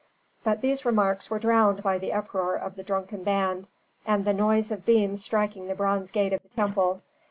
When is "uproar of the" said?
2.11-2.81